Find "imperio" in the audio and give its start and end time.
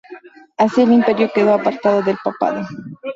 0.93-1.29